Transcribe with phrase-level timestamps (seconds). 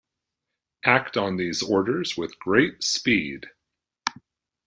[0.83, 3.51] Act on these orders with great speed.